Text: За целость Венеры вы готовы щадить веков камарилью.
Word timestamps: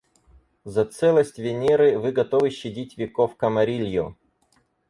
За 0.65 0.83
целость 0.83 1.37
Венеры 1.37 1.99
вы 1.99 2.11
готовы 2.11 2.49
щадить 2.49 2.97
веков 2.97 3.35
камарилью. 3.35 4.17